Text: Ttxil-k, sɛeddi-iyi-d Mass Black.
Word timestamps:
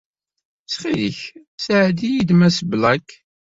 Ttxil-k, 0.63 1.19
sɛeddi-iyi-d 1.63 2.29
Mass 2.39 2.57
Black. 2.71 3.07